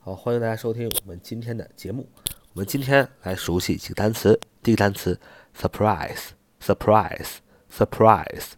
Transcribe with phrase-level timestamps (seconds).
[0.00, 2.08] 好，欢迎大家收听我们今天的节目。
[2.52, 4.38] 我们今天来熟悉几个单词。
[4.62, 5.18] 第一个单词
[5.58, 8.52] surprise，surprise，surprise，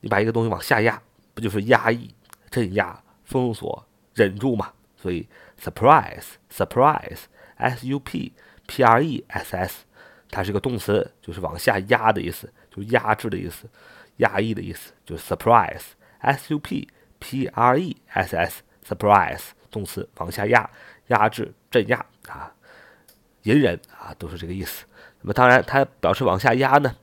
[0.00, 1.00] 你把一个东西往下压，
[1.32, 2.14] 不就是压抑、
[2.50, 4.72] 镇压、封锁、忍住吗？
[4.96, 5.26] 所以
[5.62, 7.20] surprise surprise
[7.56, 8.32] s u p
[8.66, 9.84] p r e s s
[10.30, 13.68] 它是个动词，就是往下压的意思，就压制的意思，
[14.18, 15.80] 压抑的意思，就是 surprise
[16.20, 20.68] s u p p r e s s surprise 动词往下压，
[21.08, 22.52] 压制、镇压啊，
[23.44, 24.84] 隐忍啊，都是这个意思。
[25.20, 26.94] 那么当然，它表示往下压呢，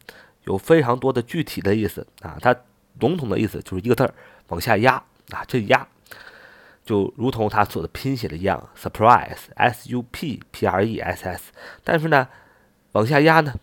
[0.44, 2.38] 有非常多的具体的意思啊。
[2.40, 2.56] 它
[3.00, 4.14] 笼统的意思就是一个字儿，
[4.48, 5.88] 往下压啊，镇压。
[6.86, 11.52] 就如同它所的拼写的一样，surprise，s u p p r e s s，
[11.84, 12.28] 但是呢，
[12.92, 13.56] 往下压呢，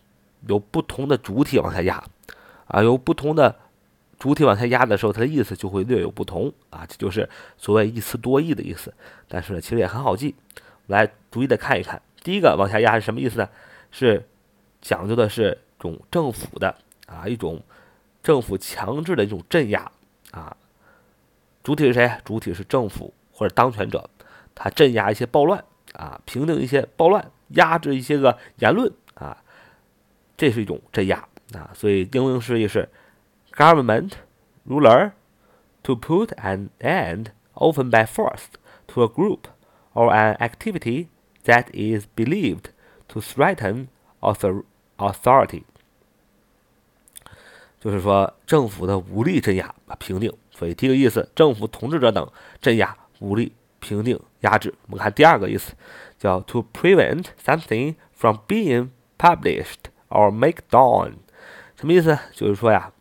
[0.48, 2.02] 有不同的主体往下压，
[2.66, 3.54] 啊，有不同的
[4.18, 8.92] 主体往下压的时候，它的意思就会略有不同，啊，这就是所谓一词多义的意思。
[9.28, 10.34] 但是呢，其实也很好记，
[10.88, 12.02] 来逐一的看一看。
[12.24, 13.48] 第一个往下压是什么意思呢？
[13.92, 14.28] 是
[14.80, 16.74] 讲究的是种政府的
[17.06, 17.62] 啊，一种
[18.20, 19.88] 政府强制的一种镇压
[20.32, 20.56] 啊。
[21.62, 22.10] 主体是谁？
[22.24, 24.10] 主体是政府或者当权者，
[24.54, 25.64] 他镇压一些暴乱
[25.94, 29.36] 啊，平定一些暴乱，压制一些个言论啊，
[30.36, 31.70] 这是一种镇压啊。
[31.74, 32.88] 所以英文释义是
[33.52, 34.12] ：government
[34.66, 35.12] ruler
[35.82, 38.46] to put an end, often by force,
[38.88, 39.42] to a group
[39.94, 41.06] or an activity
[41.44, 42.70] that is believed
[43.08, 43.86] to threaten
[44.20, 44.64] author
[44.96, 45.62] authority。
[47.78, 50.32] 就是说，政府的武力镇压啊，平定。
[50.52, 52.30] 所以第一个意思，政府统治者等
[52.60, 54.72] 镇压、武力平定、压制。
[54.86, 55.72] 我们看第二个意思，
[56.18, 61.14] 叫 to prevent something from being published or make down，。
[61.76, 62.18] 什么意思？
[62.32, 62.92] 就是说呀，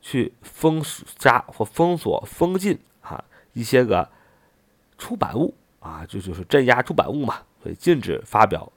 [0.00, 4.10] 去封杀或封锁、封禁啊一些个
[4.98, 7.42] 出版物啊，这就是镇压出版物嘛。
[7.62, 8.72] 所以禁止发表、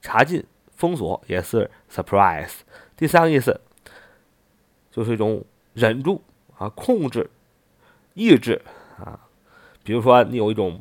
[0.00, 2.60] 查禁、封锁也是 surprise。
[2.96, 3.60] 第三个意思。
[4.94, 5.42] 就是一种
[5.72, 6.22] 忍住
[6.58, 7.30] 啊，控制、
[8.14, 8.60] 抑制
[8.98, 9.18] 啊。
[9.84, 10.80] 比如说，你有一种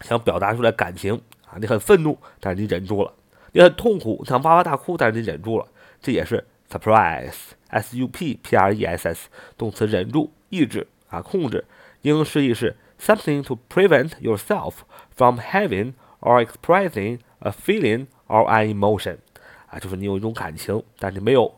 [0.00, 3.12] 想表达出来感情啊，你很愤怒，但是你忍住了；
[3.52, 5.66] 你很痛苦，想哇哇大哭，但是你忍住了。
[6.00, 11.64] 这也是 surprise，s u p p r e s s，动词忍住、抑制啊，控制。
[12.02, 14.74] 英释义是 something to prevent yourself
[15.14, 19.18] from having or expressing a feeling or an emotion，
[19.66, 21.54] 啊，就是你有一种感情，但是没有。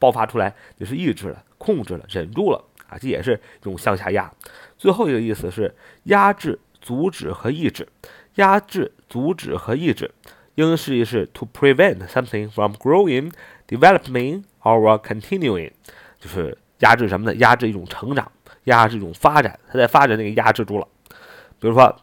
[0.00, 2.62] 爆发出来，你是抑制了、控制了、忍住了
[2.94, 4.30] 啊，这也是一种向下压。
[4.78, 5.74] 最后一个意思是
[6.04, 7.88] 压制、阻止和抑制。
[8.36, 10.12] 压制、阻止和抑制，
[10.54, 13.32] 英释义是 to prevent something from growing,
[13.68, 15.70] developing or continuing，
[16.18, 17.36] 就是压制什么呢？
[17.36, 18.30] 压制一种成长，
[18.64, 19.58] 压制一种发展。
[19.68, 20.88] 它在发展，那个压制住了。
[21.60, 21.96] 比如说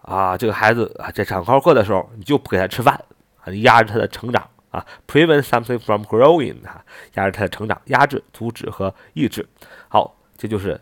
[0.00, 2.94] 啊，这个孩子啊，在上高课的时候，你就不给他吃饭
[3.40, 4.48] 啊，你压制他的成长。
[4.70, 9.46] 啊，prevent something from growing，啊，压制他的成长，压制、阻止和抑制。
[9.86, 10.78] 好，这就是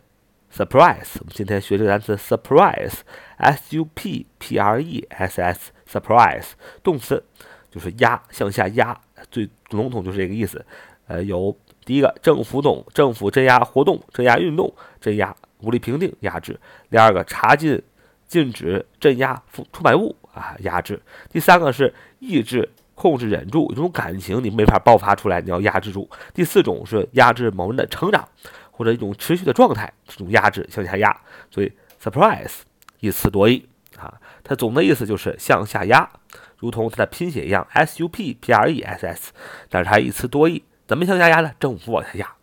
[0.53, 6.47] surprise，我们今天学这个单词 surprise，s u p p r e s s，surprise，
[6.83, 7.23] 动词
[7.71, 9.01] 就是压，向下压，
[9.31, 10.67] 最笼统就是这个意思。
[11.07, 16.55] 呃，有第一个政府动，政府镇压活动、镇压运动、镇压武力平定、压制；
[16.91, 17.81] 第二个查禁、
[18.27, 20.97] 禁止、镇压出出版物啊，压制；
[21.31, 28.29] 第三个是抑制、控制、忍住，一种感情你没法爆发出来，你要压制住；第四种是压制某人的成长。
[28.73, 31.17] 或者一种持续的状态，这种压制向下压，
[31.51, 31.71] 所以
[32.03, 32.63] surprise
[32.99, 36.09] 一词多义啊，它总的意思就是向下压，
[36.57, 39.33] 如同它的拼写一样，s u p p r e s s，
[39.69, 41.53] 但是它一词多义，怎么向下压呢？
[41.61, 42.35] 政府往下压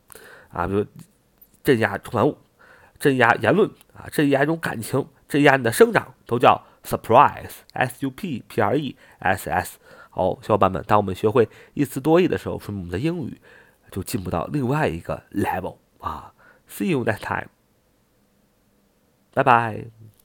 [0.52, 0.86] 啊，比如
[1.64, 2.38] 镇压出版物、
[3.00, 9.78] 镇压言论啊、镇压一种感情、镇压你的生长，都叫 surprise，s u p p r e s s。
[10.12, 13.40] 好，小伙伴们，当我们学会一词多义的时候，说明我们的英语
[13.92, 15.78] 就进步到另外一个 level。
[16.00, 16.34] 啊
[16.68, 17.50] ，See you next time.
[19.34, 20.19] Bye bye.